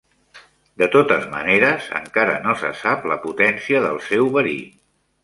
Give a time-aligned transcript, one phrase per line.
[0.81, 4.57] De totes maneres, encara no se sap la potència del seu verí.